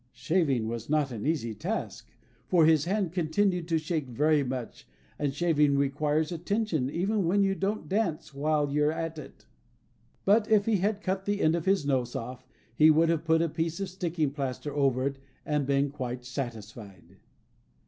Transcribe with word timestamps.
Shaving 0.13 0.67
was 0.67 0.89
not 0.89 1.11
an 1.11 1.27
easy 1.27 1.53
task, 1.53 2.09
for 2.47 2.65
his 2.65 2.85
hand 2.85 3.11
continued 3.11 3.67
to 3.67 3.77
shake 3.77 4.07
very 4.07 4.41
much; 4.43 4.87
and 5.19 5.31
shaving 5.31 5.77
requires 5.77 6.31
attention, 6.31 6.89
even 6.89 7.23
when 7.27 7.43
you 7.43 7.53
don't 7.53 7.87
dance 7.87 8.33
while 8.33 8.71
you 8.71 8.85
are 8.85 8.91
at 8.91 9.19
it. 9.19 9.45
But, 10.25 10.49
if 10.49 10.65
he 10.65 10.77
had 10.77 11.03
cut 11.03 11.25
the 11.25 11.39
end 11.43 11.53
of 11.55 11.65
his 11.65 11.85
nose 11.85 12.15
off, 12.15 12.47
he 12.73 12.89
would 12.89 13.09
have 13.09 13.23
put 13.25 13.43
a 13.43 13.47
piece 13.49 13.79
of 13.79 13.89
sticking 13.89 14.31
plaster 14.31 14.73
over 14.73 15.05
it, 15.05 15.19
and 15.45 15.67
been 15.67 15.91
quite 15.91 16.25
satisfied. 16.25 17.17